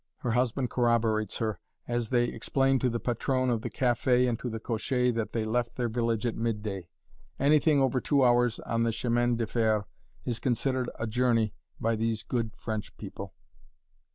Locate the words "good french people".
12.23-13.35